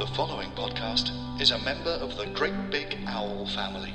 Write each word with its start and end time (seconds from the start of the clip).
The 0.00 0.06
following 0.06 0.50
podcast 0.52 1.10
is 1.42 1.50
a 1.50 1.58
member 1.58 1.90
of 1.90 2.16
the 2.16 2.24
Great 2.28 2.54
Big 2.70 2.96
Owl 3.06 3.46
family. 3.48 3.92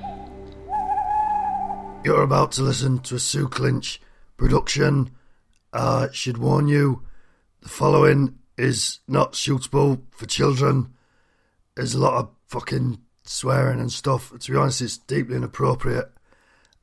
You're 2.05 2.21
about 2.21 2.51
to 2.51 2.61
listen 2.61 2.99
to 2.99 3.15
a 3.15 3.19
Sue 3.19 3.47
Clinch 3.47 3.99
production. 4.37 5.09
I 5.73 6.09
should 6.11 6.37
warn 6.37 6.67
you, 6.67 7.01
the 7.61 7.69
following 7.69 8.37
is 8.55 8.99
not 9.07 9.35
suitable 9.35 10.03
for 10.11 10.27
children. 10.27 10.93
There's 11.75 11.95
a 11.95 11.99
lot 11.99 12.19
of 12.19 12.29
fucking 12.49 12.99
swearing 13.23 13.79
and 13.79 13.91
stuff. 13.91 14.31
To 14.37 14.51
be 14.51 14.57
honest, 14.59 14.81
it's 14.81 14.99
deeply 14.99 15.37
inappropriate, 15.37 16.11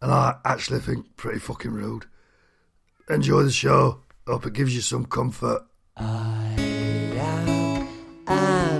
and 0.00 0.10
I 0.10 0.34
actually 0.44 0.80
think 0.80 1.16
pretty 1.16 1.38
fucking 1.38 1.70
rude. 1.70 2.06
Enjoy 3.08 3.44
the 3.44 3.52
show. 3.52 4.00
Hope 4.26 4.46
it 4.46 4.52
gives 4.54 4.74
you 4.74 4.80
some 4.80 5.04
comfort. 5.04 5.62
I 5.96 6.56
am 6.58 7.62
and 8.26 8.71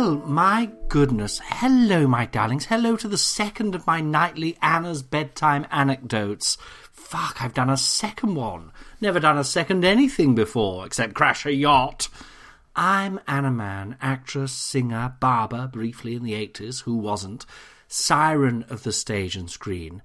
Well, 0.00 0.16
my 0.24 0.70
goodness. 0.88 1.42
Hello, 1.44 2.08
my 2.08 2.24
darlings. 2.24 2.64
Hello 2.64 2.96
to 2.96 3.06
the 3.06 3.18
second 3.18 3.74
of 3.74 3.86
my 3.86 4.00
nightly 4.00 4.56
Anna's 4.62 5.02
bedtime 5.02 5.66
anecdotes. 5.70 6.56
Fuck, 6.90 7.42
I've 7.42 7.52
done 7.52 7.68
a 7.68 7.76
second 7.76 8.34
one. 8.34 8.72
Never 9.02 9.20
done 9.20 9.36
a 9.36 9.44
second 9.44 9.84
anything 9.84 10.34
before, 10.34 10.86
except 10.86 11.12
crash 11.12 11.44
a 11.44 11.52
yacht. 11.52 12.08
I'm 12.74 13.20
Anna 13.28 13.50
Mann, 13.50 13.98
actress, 14.00 14.52
singer, 14.52 15.16
barber, 15.20 15.68
briefly 15.70 16.14
in 16.16 16.24
the 16.24 16.32
80s, 16.32 16.84
who 16.84 16.96
wasn't, 16.96 17.44
siren 17.86 18.64
of 18.70 18.84
the 18.84 18.92
stage 18.92 19.36
and 19.36 19.50
screen. 19.50 20.00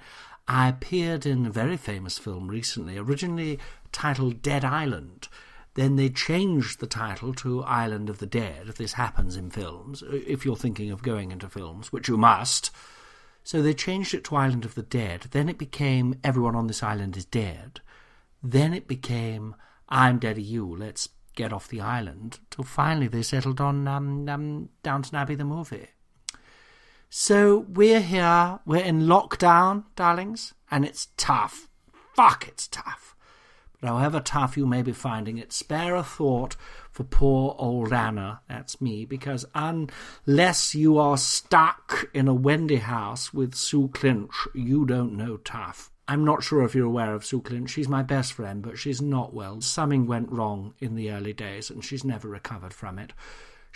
I 0.45 0.67
appeared 0.67 1.25
in 1.25 1.45
a 1.45 1.51
very 1.51 1.77
famous 1.77 2.17
film 2.17 2.49
recently, 2.49 2.97
originally 2.97 3.59
titled 3.93 4.41
Dead 4.41 4.65
Island. 4.65 5.29
Then 5.75 5.97
they 5.97 6.09
changed 6.09 6.79
the 6.79 6.87
title 6.87 7.33
to 7.35 7.63
Island 7.63 8.09
of 8.09 8.19
the 8.19 8.25
Dead. 8.25 8.67
if 8.67 8.75
This 8.75 8.93
happens 8.93 9.35
in 9.35 9.49
films, 9.49 10.03
if 10.09 10.45
you're 10.45 10.55
thinking 10.55 10.89
of 10.89 11.03
going 11.03 11.31
into 11.31 11.49
films, 11.49 11.91
which 11.91 12.07
you 12.07 12.17
must. 12.17 12.71
So 13.43 13.61
they 13.61 13.73
changed 13.73 14.13
it 14.13 14.23
to 14.25 14.35
Island 14.37 14.65
of 14.65 14.75
the 14.75 14.81
Dead. 14.81 15.27
Then 15.31 15.49
it 15.49 15.57
became 15.57 16.19
Everyone 16.23 16.55
on 16.55 16.67
this 16.67 16.81
Island 16.81 17.15
is 17.15 17.25
Dead. 17.25 17.81
Then 18.41 18.73
it 18.73 18.87
became 18.87 19.55
I'm 19.87 20.17
Dead 20.17 20.37
of 20.37 20.43
You, 20.43 20.75
let's 20.75 21.09
get 21.35 21.51
off 21.51 21.67
the 21.67 21.81
island. 21.81 22.39
Till 22.49 22.63
finally 22.63 23.07
they 23.07 23.21
settled 23.21 23.59
on 23.59 23.87
um, 23.87 24.27
um, 24.29 24.69
Downton 24.81 25.17
Abbey 25.17 25.35
the 25.35 25.43
movie. 25.43 25.89
So 27.09 27.65
we're 27.69 28.01
here, 28.01 28.59
we're 28.65 28.83
in 28.83 29.01
lockdown, 29.01 29.83
darlings, 29.95 30.53
and 30.71 30.85
it's 30.85 31.09
tough. 31.17 31.67
Fuck, 32.15 32.47
it's 32.47 32.67
tough. 32.67 33.14
However 33.85 34.19
tough 34.19 34.57
you 34.57 34.65
may 34.65 34.81
be 34.81 34.91
finding 34.91 35.37
it, 35.37 35.53
spare 35.53 35.95
a 35.95 36.03
thought 36.03 36.55
for 36.91 37.03
poor 37.03 37.55
old 37.57 37.91
Anna, 37.91 38.41
that's 38.47 38.81
me, 38.81 39.05
because 39.05 39.45
unless 39.53 40.73
you 40.75 40.97
are 40.97 41.17
stuck 41.17 42.09
in 42.13 42.27
a 42.27 42.33
Wendy 42.33 42.77
house 42.77 43.33
with 43.33 43.55
Sue 43.55 43.89
Clinch, 43.89 44.31
you 44.53 44.85
don't 44.85 45.17
know 45.17 45.37
tough. 45.37 45.91
I'm 46.07 46.23
not 46.23 46.43
sure 46.43 46.63
if 46.63 46.75
you're 46.75 46.85
aware 46.85 47.15
of 47.15 47.25
Sue 47.25 47.41
Clinch. 47.41 47.71
She's 47.71 47.89
my 47.89 48.03
best 48.03 48.33
friend, 48.33 48.61
but 48.61 48.77
she's 48.77 49.01
not 49.01 49.33
well. 49.33 49.59
Something 49.61 50.05
went 50.05 50.31
wrong 50.31 50.75
in 50.79 50.95
the 50.95 51.11
early 51.11 51.33
days, 51.33 51.69
and 51.69 51.83
she's 51.83 52.03
never 52.03 52.27
recovered 52.27 52.73
from 52.73 52.99
it. 52.99 53.11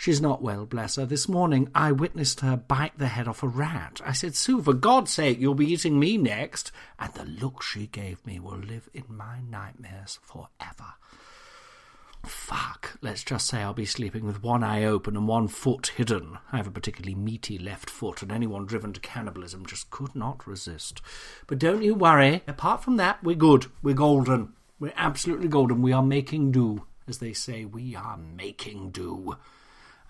She's 0.00 0.22
not 0.22 0.40
well, 0.40 0.64
bless 0.64 0.96
her. 0.96 1.04
This 1.04 1.28
morning 1.28 1.68
I 1.74 1.92
witnessed 1.92 2.40
her 2.40 2.56
bite 2.56 2.96
the 2.96 3.08
head 3.08 3.28
off 3.28 3.42
a 3.42 3.48
rat. 3.48 4.00
I 4.02 4.14
said, 4.14 4.34
Sue, 4.34 4.62
for 4.62 4.72
God's 4.72 5.12
sake, 5.12 5.38
you'll 5.38 5.54
be 5.54 5.70
eating 5.70 6.00
me 6.00 6.16
next. 6.16 6.72
And 6.98 7.12
the 7.12 7.26
look 7.26 7.62
she 7.62 7.86
gave 7.86 8.24
me 8.24 8.40
will 8.40 8.56
live 8.56 8.88
in 8.94 9.04
my 9.10 9.40
nightmares 9.46 10.18
forever. 10.22 10.94
Fuck. 12.24 12.96
Let's 13.02 13.22
just 13.22 13.46
say 13.46 13.60
I'll 13.60 13.74
be 13.74 13.84
sleeping 13.84 14.24
with 14.24 14.42
one 14.42 14.64
eye 14.64 14.84
open 14.84 15.18
and 15.18 15.28
one 15.28 15.48
foot 15.48 15.88
hidden. 15.88 16.38
I 16.50 16.56
have 16.56 16.66
a 16.66 16.70
particularly 16.70 17.14
meaty 17.14 17.58
left 17.58 17.90
foot, 17.90 18.22
and 18.22 18.32
anyone 18.32 18.64
driven 18.64 18.94
to 18.94 19.00
cannibalism 19.00 19.66
just 19.66 19.90
could 19.90 20.16
not 20.16 20.46
resist. 20.46 21.02
But 21.46 21.58
don't 21.58 21.82
you 21.82 21.94
worry. 21.94 22.42
Apart 22.48 22.82
from 22.82 22.96
that, 22.96 23.22
we're 23.22 23.36
good. 23.36 23.66
We're 23.82 23.94
golden. 23.94 24.54
We're 24.78 24.94
absolutely 24.96 25.48
golden. 25.48 25.82
We 25.82 25.92
are 25.92 26.02
making 26.02 26.52
do. 26.52 26.86
As 27.06 27.18
they 27.18 27.34
say, 27.34 27.66
we 27.66 27.94
are 27.94 28.16
making 28.16 28.92
do. 28.92 29.36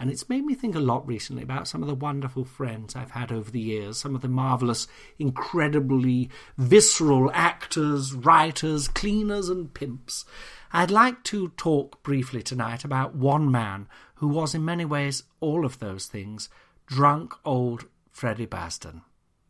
And 0.00 0.11
it's 0.11 0.31
made 0.31 0.47
me 0.47 0.55
think 0.55 0.75
a 0.75 0.81
lot 0.81 1.06
recently 1.06 1.43
about 1.43 1.69
some 1.69 1.83
of 1.83 1.87
the 1.87 1.94
wonderful 1.94 2.47
friends 2.47 2.97
I've 2.97 3.11
had 3.11 3.31
over 3.31 3.50
the 3.50 3.61
years, 3.61 3.99
some 3.99 4.15
of 4.15 4.22
the 4.22 4.28
marvellous, 4.28 4.88
incredibly 5.19 6.31
visceral 6.56 7.31
actors, 7.34 8.15
writers, 8.15 8.88
cleaners, 8.88 9.50
and 9.50 9.75
pimps. 9.75 10.25
I'd 10.72 10.91
like 10.91 11.22
to 11.25 11.50
talk 11.50 12.03
briefly 12.03 12.43
tonight 12.43 12.83
about 12.83 13.15
one 13.15 13.50
man 13.50 13.88
who 14.15 14.28
was 14.28 14.55
in 14.55 14.65
many 14.65 14.87
ways 14.87 15.25
all 15.38 15.66
of 15.66 15.81
those 15.81 16.06
things 16.06 16.49
drunk 16.87 17.34
old 17.44 17.84
Freddie 18.11 18.47
Basden. 18.47 19.03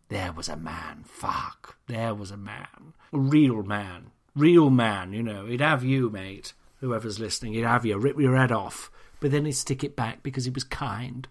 There 0.08 0.32
was 0.32 0.48
a 0.48 0.56
man, 0.56 1.04
fuck, 1.04 1.76
there 1.86 2.12
was 2.12 2.32
a 2.32 2.36
man. 2.36 2.94
A 3.12 3.18
real 3.20 3.62
man. 3.62 4.10
Real 4.34 4.68
man, 4.68 5.12
you 5.12 5.22
know. 5.22 5.46
He'd 5.46 5.60
have 5.60 5.84
you, 5.84 6.10
mate. 6.10 6.54
Whoever's 6.80 7.18
listening, 7.18 7.52
he'd 7.52 7.62
have 7.62 7.84
you, 7.84 7.98
rip 7.98 8.18
your 8.18 8.36
head 8.36 8.52
off 8.52 8.90
but 9.20 9.30
then 9.30 9.44
he'd 9.44 9.52
stick 9.52 9.84
it 9.84 9.94
back 9.94 10.22
because 10.22 10.46
he 10.46 10.50
was 10.50 10.64
kind. 10.64 11.28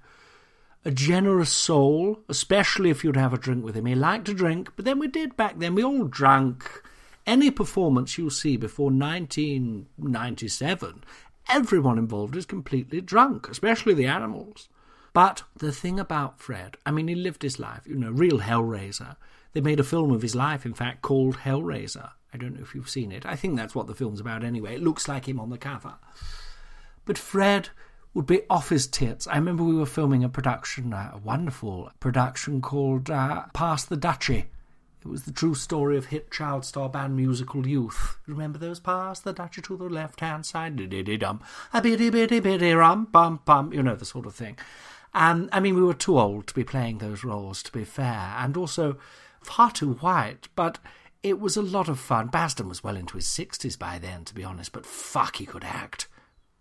A 0.86 0.92
generous 0.92 1.52
soul, 1.52 2.20
especially 2.30 2.90
if 2.90 3.04
you'd 3.04 3.18
have 3.18 3.34
a 3.34 3.38
drink 3.38 3.66
with 3.66 3.76
him. 3.76 3.88
He 3.88 3.96
liked 3.96 4.24
to 4.26 4.34
drink, 4.34 4.70
but 4.76 4.86
then 4.86 5.00
we 5.00 5.08
did 5.08 5.36
back 5.36 5.58
then. 5.60 5.76
We 5.76 5.84
all 5.84 6.06
drank. 6.06 6.84
Any 7.28 7.52
performance 7.52 8.18
you'll 8.18 8.30
see 8.30 8.56
before 8.56 8.92
1997, 8.92 11.04
everyone 11.50 11.98
involved 11.98 12.38
is 12.38 12.46
completely 12.46 13.02
drunk, 13.02 13.50
especially 13.50 13.94
the 13.94 14.06
animals. 14.06 14.70
But 15.12 15.44
the 15.58 15.74
thing 15.74 16.00
about 16.00 16.40
Fred, 16.40 16.78
I 16.86 16.92
mean, 16.92 17.10
he 17.10 17.16
lived 17.16 17.42
his 17.42 17.60
life, 17.60 17.82
you 17.86 17.96
know, 17.96 18.12
real 18.12 18.40
Hellraiser. 18.40 19.18
They 19.54 19.62
made 19.62 19.82
a 19.82 19.84
film 19.84 20.12
of 20.12 20.22
his 20.22 20.36
life, 20.36 20.64
in 20.66 20.76
fact, 20.76 21.02
called 21.02 21.38
Hellraiser. 21.38 22.12
I 22.34 22.38
don't 22.38 22.56
know 22.56 22.62
if 22.62 22.76
you've 22.76 22.90
seen 22.90 23.12
it. 23.12 23.26
I 23.26 23.36
think 23.36 23.56
that's 23.56 23.76
what 23.76 23.88
the 23.88 23.96
film's 23.96 24.20
about 24.20 24.44
anyway. 24.44 24.76
It 24.76 24.84
looks 24.84 25.08
like 25.08 25.28
him 25.28 25.40
on 25.40 25.50
the 25.50 25.58
cover. 25.58 25.96
But 27.06 27.18
Fred 27.18 27.70
would 28.14 28.26
be 28.26 28.42
off 28.50 28.70
his 28.70 28.88
tits. 28.88 29.28
I 29.28 29.36
remember 29.36 29.64
we 29.64 29.76
were 29.76 29.86
filming 29.86 30.24
a 30.24 30.30
production, 30.30 30.94
a 30.94 31.20
wonderful 31.24 31.92
production 32.00 32.62
called 32.62 33.10
uh, 33.10 33.46
the 33.54 33.98
Duchy. 33.98 34.46
It 35.02 35.08
was 35.08 35.24
the 35.24 35.32
true 35.32 35.56
story 35.56 35.98
of 35.98 36.08
hit 36.08 36.30
child 36.30 36.66
star 36.66 36.90
band 36.90 37.16
musical 37.16 37.66
Youth. 37.66 38.18
Remember 38.28 38.60
those? 38.60 38.82
Pass 38.82 39.22
the 39.22 39.34
Dutchie 39.34 39.64
to 39.64 39.78
the 39.78 39.86
left 39.86 40.20
hand 40.20 40.46
side, 40.46 40.76
diddy 40.76 41.18
dum, 41.18 41.42
a 41.72 41.82
bitty 41.82 42.10
bitty 42.10 42.42
bitty 42.42 42.74
rum 42.74 43.06
bum 43.06 43.40
bum. 43.46 43.72
You 43.72 43.82
know 43.82 43.96
the 43.96 44.06
sort 44.06 44.26
of 44.26 44.36
thing. 44.36 44.58
And 45.14 45.50
I 45.54 45.62
mean, 45.62 45.76
we 45.76 45.82
were 45.82 45.94
too 45.94 46.20
old 46.20 46.48
to 46.48 46.54
be 46.54 46.66
playing 46.66 46.98
those 46.98 47.24
roles, 47.24 47.64
to 47.64 47.72
be 47.72 47.86
fair, 47.86 48.36
and 48.38 48.58
also 48.58 48.98
far 49.42 49.72
too 49.72 49.94
white. 49.94 50.50
But 50.56 50.80
it 51.22 51.40
was 51.40 51.58
a 51.58 51.62
lot 51.62 51.90
of 51.90 52.00
fun. 52.00 52.30
Basden 52.30 52.70
was 52.70 52.84
well 52.84 52.96
into 52.96 53.18
his 53.18 53.28
sixties 53.28 53.76
by 53.76 54.00
then, 54.00 54.24
to 54.26 54.34
be 54.34 54.44
honest. 54.44 54.72
But 54.72 54.86
fuck, 54.86 55.38
he 55.38 55.46
could 55.46 55.64
act. 55.64 56.08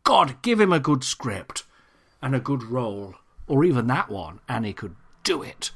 God, 0.05 0.41
give 0.43 0.61
him 0.61 0.73
a 0.73 0.81
good 0.81 1.05
script 1.05 1.65
and 2.23 2.35
a 2.35 2.41
good 2.41 2.63
role, 2.65 3.15
or 3.47 3.65
even 3.65 3.87
that 3.87 4.09
one, 4.09 4.41
and 4.49 4.65
he 4.65 4.73
could 4.73 4.97
do 5.23 5.43
it, 5.43 5.71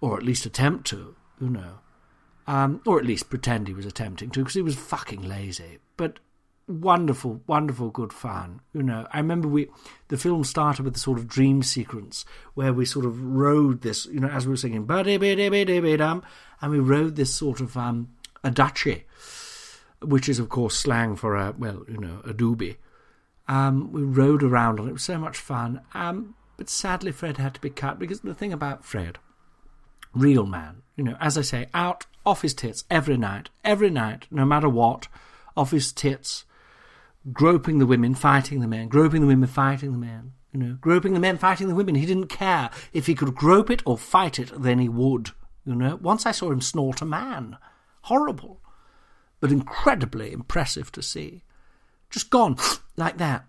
or 0.00 0.16
at 0.16 0.22
least 0.22 0.46
attempt 0.46 0.86
to, 0.88 1.14
you 1.40 1.50
know, 1.50 1.78
um, 2.46 2.80
or 2.86 2.98
at 2.98 3.06
least 3.06 3.30
pretend 3.30 3.68
he 3.68 3.74
was 3.74 3.86
attempting 3.86 4.30
to, 4.30 4.40
because 4.40 4.54
he 4.54 4.62
was 4.62 4.74
fucking 4.74 5.22
lazy. 5.22 5.78
But 5.96 6.18
wonderful, 6.66 7.42
wonderful, 7.46 7.90
good 7.90 8.12
fun. 8.12 8.60
You 8.72 8.82
know, 8.82 9.06
I 9.12 9.18
remember 9.18 9.48
we 9.48 9.68
the 10.08 10.16
film 10.16 10.44
started 10.44 10.84
with 10.84 10.96
a 10.96 10.98
sort 10.98 11.18
of 11.18 11.28
dream 11.28 11.62
sequence 11.62 12.24
where 12.54 12.72
we 12.72 12.84
sort 12.84 13.04
of 13.04 13.20
rode 13.22 13.82
this, 13.82 14.06
you 14.06 14.20
know, 14.20 14.28
as 14.28 14.46
we 14.46 14.50
were 14.50 14.56
singing, 14.56 14.86
and 14.88 16.70
we 16.70 16.78
rode 16.78 17.16
this 17.16 17.34
sort 17.34 17.60
of 17.60 17.76
um, 17.76 18.08
a 18.42 18.50
dutchie, 18.50 19.02
which 20.02 20.28
is 20.28 20.38
of 20.38 20.48
course 20.48 20.76
slang 20.76 21.16
for 21.16 21.36
a 21.36 21.54
well, 21.56 21.84
you 21.88 21.98
know, 21.98 22.20
a 22.24 22.32
doobie. 22.32 22.76
Um, 23.46 23.92
we 23.92 24.02
rode 24.02 24.42
around 24.42 24.78
and 24.78 24.88
it 24.88 24.92
was 24.92 25.02
so 25.02 25.18
much 25.18 25.36
fun. 25.36 25.82
Um, 25.92 26.34
but 26.56 26.70
sadly, 26.70 27.12
Fred 27.12 27.36
had 27.36 27.54
to 27.54 27.60
be 27.60 27.68
cut 27.68 27.98
because 27.98 28.20
the 28.20 28.32
thing 28.32 28.52
about 28.52 28.84
Fred 28.84 29.18
real 30.14 30.46
man. 30.46 30.82
You 30.96 31.04
know, 31.04 31.16
as 31.20 31.36
I 31.36 31.42
say, 31.42 31.66
out 31.74 32.06
off 32.24 32.42
his 32.42 32.54
tits 32.54 32.84
every 32.90 33.16
night, 33.16 33.50
every 33.64 33.90
night, 33.90 34.26
no 34.30 34.44
matter 34.44 34.68
what, 34.68 35.08
off 35.56 35.72
his 35.72 35.92
tits, 35.92 36.44
groping 37.32 37.78
the 37.78 37.86
women, 37.86 38.14
fighting 38.14 38.60
the 38.60 38.68
men, 38.68 38.88
groping 38.88 39.20
the 39.20 39.26
women, 39.26 39.48
fighting 39.48 39.92
the 39.92 39.98
men. 39.98 40.32
You 40.52 40.60
know, 40.60 40.78
groping 40.80 41.14
the 41.14 41.20
men, 41.20 41.36
fighting 41.36 41.66
the 41.66 41.74
women. 41.74 41.96
He 41.96 42.06
didn't 42.06 42.28
care 42.28 42.70
if 42.92 43.06
he 43.06 43.16
could 43.16 43.34
grope 43.34 43.70
it 43.70 43.82
or 43.84 43.98
fight 43.98 44.38
it. 44.38 44.52
Then 44.56 44.78
he 44.78 44.88
would. 44.88 45.30
You 45.66 45.74
know, 45.74 45.96
once 45.96 46.26
I 46.26 46.30
saw 46.30 46.52
him 46.52 46.60
snort 46.60 47.02
a 47.02 47.04
man, 47.04 47.56
horrible, 48.02 48.60
but 49.40 49.50
incredibly 49.50 50.32
impressive 50.32 50.92
to 50.92 51.02
see. 51.02 51.42
Just 52.10 52.30
gone 52.30 52.56
like 52.96 53.18
that. 53.18 53.46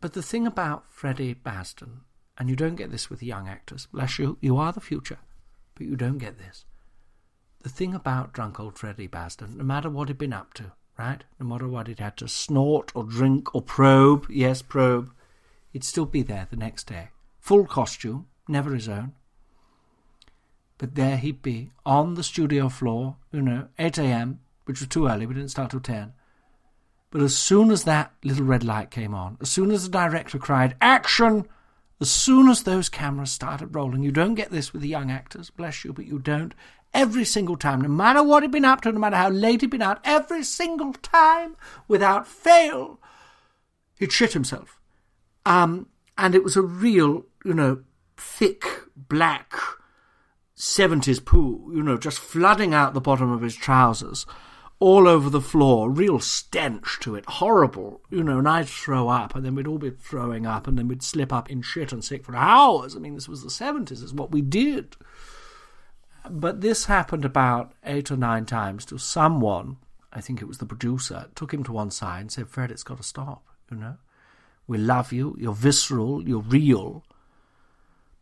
But 0.00 0.12
the 0.12 0.22
thing 0.22 0.46
about 0.46 0.84
Freddie 0.88 1.34
Basden, 1.34 2.00
and 2.38 2.48
you 2.48 2.56
don't 2.56 2.76
get 2.76 2.90
this 2.90 3.10
with 3.10 3.22
young 3.22 3.48
actors, 3.48 3.86
bless 3.92 4.18
you, 4.18 4.38
you 4.40 4.56
are 4.56 4.72
the 4.72 4.80
future, 4.80 5.18
but 5.74 5.86
you 5.86 5.96
don't 5.96 6.18
get 6.18 6.38
this. 6.38 6.64
The 7.62 7.68
thing 7.68 7.94
about 7.94 8.32
drunk 8.32 8.60
old 8.60 8.78
Freddie 8.78 9.08
Basden, 9.08 9.56
no 9.56 9.64
matter 9.64 9.90
what 9.90 10.08
he'd 10.08 10.18
been 10.18 10.32
up 10.32 10.54
to, 10.54 10.72
right? 10.98 11.24
No 11.38 11.46
matter 11.46 11.68
what 11.68 11.88
he'd 11.88 12.00
had 12.00 12.16
to 12.18 12.28
snort 12.28 12.92
or 12.94 13.04
drink 13.04 13.54
or 13.54 13.62
probe, 13.62 14.26
yes, 14.30 14.62
probe, 14.62 15.12
he'd 15.72 15.84
still 15.84 16.06
be 16.06 16.22
there 16.22 16.46
the 16.50 16.56
next 16.56 16.86
day. 16.86 17.08
Full 17.40 17.66
costume, 17.66 18.26
never 18.48 18.74
his 18.74 18.88
own. 18.88 19.14
But 20.78 20.94
there 20.94 21.16
he'd 21.16 21.42
be, 21.42 21.70
on 21.84 22.14
the 22.14 22.22
studio 22.22 22.68
floor, 22.68 23.16
you 23.32 23.40
know, 23.40 23.68
8 23.78 23.98
a.m., 23.98 24.40
which 24.64 24.80
was 24.80 24.88
too 24.88 25.06
early, 25.06 25.26
we 25.26 25.34
didn't 25.34 25.50
start 25.50 25.70
till 25.70 25.80
10. 25.80 26.12
But 27.10 27.22
as 27.22 27.36
soon 27.36 27.70
as 27.70 27.84
that 27.84 28.12
little 28.24 28.44
red 28.44 28.64
light 28.64 28.90
came 28.90 29.14
on, 29.14 29.38
as 29.40 29.50
soon 29.50 29.70
as 29.70 29.84
the 29.84 29.90
director 29.90 30.38
cried, 30.38 30.76
Action! 30.80 31.46
As 31.98 32.10
soon 32.10 32.50
as 32.50 32.64
those 32.64 32.90
cameras 32.90 33.30
started 33.30 33.74
rolling, 33.74 34.02
you 34.02 34.12
don't 34.12 34.34
get 34.34 34.50
this 34.50 34.74
with 34.74 34.82
the 34.82 34.88
young 34.88 35.10
actors, 35.10 35.48
bless 35.48 35.82
you, 35.82 35.94
but 35.94 36.04
you 36.04 36.18
don't. 36.18 36.54
Every 36.96 37.26
single 37.26 37.56
time, 37.56 37.82
no 37.82 37.88
matter 37.88 38.22
what 38.22 38.42
he'd 38.42 38.50
been 38.50 38.64
up 38.64 38.80
to, 38.80 38.90
no 38.90 38.98
matter 38.98 39.16
how 39.16 39.28
late 39.28 39.60
he'd 39.60 39.68
been 39.68 39.82
out, 39.82 40.00
every 40.02 40.42
single 40.42 40.94
time, 40.94 41.54
without 41.88 42.26
fail, 42.26 42.98
he'd 43.98 44.12
shit 44.12 44.32
himself. 44.32 44.80
Um, 45.44 45.88
and 46.16 46.34
it 46.34 46.42
was 46.42 46.56
a 46.56 46.62
real, 46.62 47.26
you 47.44 47.52
know, 47.52 47.82
thick, 48.16 48.64
black, 48.96 49.52
70s 50.56 51.22
poo, 51.22 51.70
you 51.74 51.82
know, 51.82 51.98
just 51.98 52.18
flooding 52.18 52.72
out 52.72 52.94
the 52.94 53.00
bottom 53.02 53.30
of 53.30 53.42
his 53.42 53.54
trousers 53.54 54.24
all 54.78 55.06
over 55.06 55.28
the 55.28 55.40
floor, 55.40 55.90
real 55.90 56.18
stench 56.18 56.98
to 57.00 57.14
it, 57.14 57.26
horrible, 57.26 58.00
you 58.10 58.22
know, 58.22 58.38
and 58.38 58.48
I'd 58.48 58.68
throw 58.68 59.08
up, 59.08 59.34
and 59.34 59.44
then 59.44 59.54
we'd 59.54 59.66
all 59.66 59.78
be 59.78 59.90
throwing 59.90 60.46
up, 60.46 60.66
and 60.66 60.78
then 60.78 60.88
we'd 60.88 61.02
slip 61.02 61.30
up 61.30 61.50
in 61.50 61.60
shit 61.60 61.92
and 61.92 62.02
sick 62.02 62.24
for 62.24 62.34
hours. 62.34 62.96
I 62.96 63.00
mean, 63.00 63.14
this 63.14 63.28
was 63.28 63.42
the 63.42 63.48
70s, 63.48 64.02
is 64.02 64.14
what 64.14 64.30
we 64.30 64.40
did. 64.40 64.96
But 66.30 66.60
this 66.60 66.86
happened 66.86 67.24
about 67.24 67.72
eight 67.84 68.10
or 68.10 68.16
nine 68.16 68.46
times 68.46 68.84
to 68.86 68.98
someone, 68.98 69.76
I 70.12 70.20
think 70.20 70.40
it 70.40 70.48
was 70.48 70.58
the 70.58 70.66
producer, 70.66 71.26
took 71.34 71.52
him 71.52 71.64
to 71.64 71.72
one 71.72 71.90
side 71.90 72.20
and 72.20 72.32
said, 72.32 72.48
Fred, 72.48 72.70
it's 72.70 72.82
got 72.82 72.98
to 72.98 73.02
stop, 73.02 73.44
you 73.70 73.76
know. 73.76 73.96
We 74.66 74.78
love 74.78 75.12
you, 75.12 75.36
you're 75.38 75.54
visceral, 75.54 76.26
you're 76.26 76.40
real, 76.40 77.04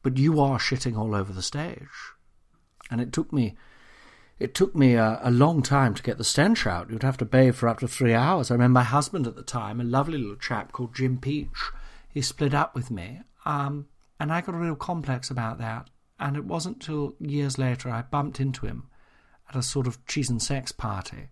but 0.02 0.18
you 0.18 0.40
are 0.40 0.58
shitting 0.58 0.96
all 0.96 1.14
over 1.14 1.32
the 1.32 1.42
stage. 1.42 1.88
And 2.90 3.00
it 3.00 3.12
took 3.12 3.32
me 3.32 3.56
it 4.38 4.54
took 4.54 4.74
me 4.74 4.94
a, 4.94 5.20
a, 5.22 5.30
long 5.30 5.62
time 5.62 5.94
to 5.94 6.02
get 6.02 6.18
the 6.18 6.24
stench 6.24 6.66
out. 6.66 6.90
You'd 6.90 7.04
have 7.04 7.16
to 7.18 7.24
bathe 7.24 7.54
for 7.54 7.68
up 7.68 7.78
to 7.78 7.88
three 7.88 8.14
hours. 8.14 8.50
I 8.50 8.54
remember 8.54 8.80
my 8.80 8.84
husband 8.84 9.28
at 9.28 9.36
the 9.36 9.42
time, 9.44 9.80
a 9.80 9.84
lovely 9.84 10.18
little 10.18 10.36
chap 10.36 10.72
called 10.72 10.94
Jim 10.94 11.18
Peach, 11.18 11.70
he 12.08 12.20
split 12.20 12.52
up 12.52 12.74
with 12.74 12.90
me, 12.90 13.20
um, 13.44 13.86
and 14.18 14.32
I 14.32 14.40
got 14.40 14.54
a 14.54 14.58
real 14.58 14.74
complex 14.74 15.30
about 15.30 15.58
that. 15.58 15.88
And 16.18 16.36
it 16.36 16.44
wasn't 16.44 16.80
till 16.80 17.14
years 17.18 17.58
later 17.58 17.90
I 17.90 18.02
bumped 18.02 18.40
into 18.40 18.66
him 18.66 18.84
at 19.48 19.56
a 19.56 19.62
sort 19.62 19.86
of 19.86 20.04
cheese 20.06 20.30
and 20.30 20.42
sex 20.42 20.72
party. 20.72 21.28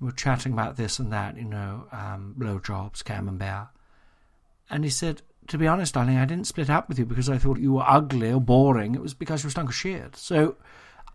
We 0.00 0.06
were 0.06 0.12
chatting 0.12 0.52
about 0.52 0.76
this 0.76 0.98
and 0.98 1.12
that, 1.12 1.36
you 1.36 1.44
know, 1.44 1.86
um, 1.90 2.34
blowjobs, 2.38 3.04
camembert. 3.04 3.68
And 4.70 4.84
he 4.84 4.90
said, 4.90 5.22
To 5.48 5.58
be 5.58 5.66
honest, 5.66 5.94
darling, 5.94 6.16
I 6.16 6.24
didn't 6.24 6.46
split 6.46 6.70
up 6.70 6.88
with 6.88 6.98
you 6.98 7.04
because 7.04 7.28
I 7.28 7.38
thought 7.38 7.58
you 7.58 7.72
were 7.74 7.84
ugly 7.86 8.30
or 8.30 8.40
boring. 8.40 8.94
It 8.94 9.02
was 9.02 9.14
because 9.14 9.42
you 9.42 9.48
were 9.48 9.52
stunk 9.52 9.70
of 9.70 9.74
shit. 9.74 10.14
So 10.14 10.56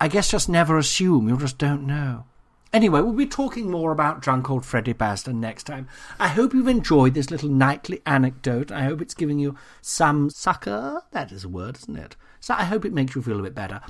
I 0.02 0.08
guess 0.10 0.32
just 0.32 0.50
never 0.50 0.78
assume, 0.78 1.30
you 1.30 1.38
just 1.38 1.58
don't 1.58 1.88
know. 1.88 2.26
Anyway, 2.74 3.00
we'll 3.02 3.14
be 3.14 3.28
talking 3.28 3.70
more 3.70 3.92
about 3.92 4.20
drunk 4.20 4.50
old 4.50 4.66
Freddie 4.66 4.96
Basden 4.96 5.36
next 5.36 5.66
time. 5.66 5.88
I 6.20 6.30
hope 6.30 6.56
you've 6.56 6.68
enjoyed 6.68 7.14
this 7.14 7.30
little 7.30 7.50
nightly 7.50 8.02
anecdote. 8.04 8.72
I 8.72 8.86
hope 8.86 9.00
it's 9.00 9.14
giving 9.14 9.38
you 9.38 9.56
some 9.84 10.32
sucker. 10.32 11.04
That 11.12 11.32
is 11.32 11.44
a 11.44 11.50
word, 11.50 11.78
isn't 11.78 11.96
it? 11.96 12.16
So 12.40 12.56
I 12.56 12.64
hope 12.64 12.84
it 12.84 12.92
makes 12.92 13.14
you 13.14 13.22
feel 13.22 13.40
a 13.40 13.44
bit 13.44 13.54
better. 13.54 13.82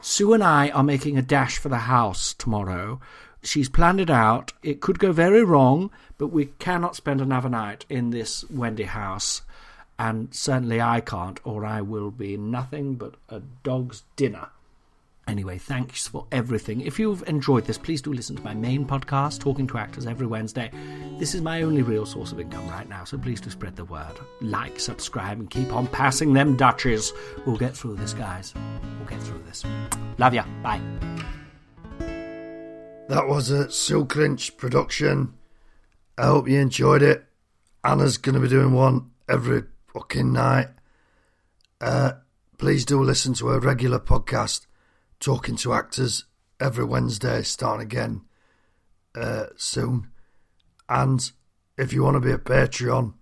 Sue 0.00 0.32
and 0.32 0.42
I 0.42 0.70
are 0.70 0.82
making 0.82 1.16
a 1.16 1.22
dash 1.22 1.58
for 1.58 1.68
the 1.68 1.78
house 1.78 2.34
tomorrow. 2.34 3.00
She's 3.44 3.68
planned 3.68 4.00
it 4.00 4.10
out. 4.10 4.52
It 4.64 4.80
could 4.80 4.98
go 4.98 5.12
very 5.12 5.44
wrong, 5.44 5.92
but 6.18 6.32
we 6.32 6.46
cannot 6.58 6.96
spend 6.96 7.20
another 7.20 7.48
night 7.48 7.84
in 7.88 8.10
this 8.10 8.44
Wendy 8.50 8.82
house. 8.82 9.42
And 9.96 10.34
certainly 10.34 10.80
I 10.80 11.00
can't, 11.00 11.38
or 11.44 11.64
I 11.64 11.82
will 11.82 12.10
be 12.10 12.36
nothing 12.36 12.96
but 12.96 13.14
a 13.28 13.42
dog's 13.62 14.02
dinner. 14.16 14.48
Anyway, 15.26 15.56
thanks 15.56 16.06
for 16.06 16.26
everything. 16.32 16.82
If 16.82 16.98
you've 16.98 17.26
enjoyed 17.26 17.64
this, 17.64 17.78
please 17.78 18.02
do 18.02 18.12
listen 18.12 18.36
to 18.36 18.42
my 18.42 18.52
main 18.52 18.86
podcast, 18.86 19.40
Talking 19.40 19.66
to 19.68 19.78
Actors, 19.78 20.06
every 20.06 20.26
Wednesday. 20.26 20.70
This 21.18 21.34
is 21.34 21.40
my 21.40 21.62
only 21.62 21.82
real 21.82 22.04
source 22.04 22.30
of 22.30 22.40
income 22.40 22.68
right 22.68 22.88
now, 22.88 23.04
so 23.04 23.16
please 23.16 23.40
do 23.40 23.48
spread 23.48 23.74
the 23.74 23.86
word. 23.86 24.12
Like, 24.42 24.78
subscribe, 24.78 25.40
and 25.40 25.48
keep 25.48 25.72
on 25.72 25.86
passing 25.86 26.34
them 26.34 26.56
Dutches. 26.56 27.12
We'll 27.46 27.56
get 27.56 27.74
through 27.74 27.96
this, 27.96 28.12
guys. 28.12 28.52
We'll 28.98 29.08
get 29.08 29.22
through 29.22 29.42
this. 29.44 29.64
Love 30.18 30.34
ya. 30.34 30.44
Bye. 30.62 30.80
That 33.08 33.26
was 33.26 33.50
a 33.50 33.70
Sue 33.70 34.04
Clinch 34.04 34.56
production. 34.58 35.34
I 36.18 36.26
hope 36.26 36.48
you 36.48 36.60
enjoyed 36.60 37.02
it. 37.02 37.24
Anna's 37.82 38.18
going 38.18 38.34
to 38.34 38.40
be 38.40 38.48
doing 38.48 38.72
one 38.72 39.10
every 39.28 39.64
fucking 39.92 40.32
night. 40.32 40.68
Uh, 41.80 42.12
please 42.58 42.84
do 42.84 43.02
listen 43.02 43.34
to 43.34 43.48
her 43.48 43.60
regular 43.60 43.98
podcast 43.98 44.66
talking 45.20 45.56
to 45.56 45.72
actors 45.72 46.24
every 46.60 46.84
Wednesday, 46.84 47.42
starting 47.42 47.86
again 47.86 48.22
uh, 49.14 49.46
soon. 49.56 50.08
And 50.88 51.30
if 51.76 51.92
you 51.92 52.02
want 52.02 52.14
to 52.14 52.20
be 52.20 52.32
a 52.32 52.38
Patreon, 52.38 53.14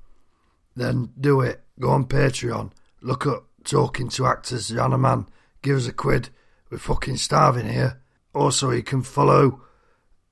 then 0.75 1.13
do 1.19 1.41
it. 1.41 1.63
Go 1.79 1.91
on 1.91 2.05
Patreon. 2.05 2.73
Look 3.01 3.27
up 3.27 3.47
Talking 3.65 4.09
to 4.11 4.27
Actors, 4.27 4.73
Anna 4.73 4.99
Mann. 4.99 5.27
Give 5.63 5.77
us 5.77 5.87
a 5.87 5.93
quid. 5.93 6.31
We're 6.71 6.79
fucking 6.79 7.19
starving 7.19 7.69
here. 7.69 8.01
Also, 8.35 8.71
you 8.71 8.83
can 8.83 9.03
follow 9.03 9.61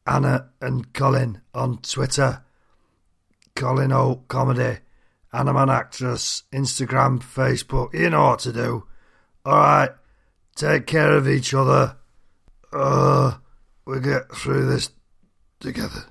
Anna 0.07 0.51
and 0.61 0.93
Colin 0.93 1.41
on 1.55 1.79
Twitter. 1.79 2.43
Colin 3.55 3.93
O 3.93 4.25
Comedy, 4.27 4.79
Anna 5.33 5.53
Mann 5.53 5.71
Actress, 5.71 6.45
Instagram, 6.53 7.23
Facebook. 7.23 7.95
You 7.95 8.11
know 8.11 8.31
what 8.31 8.41
to 8.41 8.53
do. 8.53 8.87
All 9.45 9.57
right. 9.57 9.91
Take 10.61 10.87
care 10.87 11.13
of 11.13 11.27
each 11.27 11.55
other. 11.55 11.97
Uh, 12.71 13.39
we 13.87 13.99
get 13.99 14.31
through 14.31 14.67
this 14.67 14.91
together. 15.59 16.05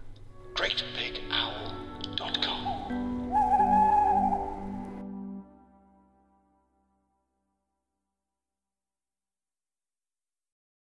Great 0.56 0.84
Big 0.96 1.19